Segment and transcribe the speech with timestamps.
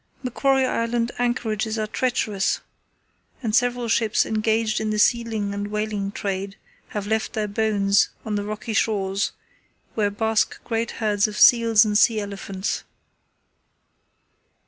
[0.23, 2.59] Macquarie Island anchorages are treacherous,
[3.43, 6.55] and several ships engaged in the sealing and whaling trade
[6.87, 9.31] have left their bones on the rocky shores,
[9.93, 12.83] where bask great herds of seals and sea elephants.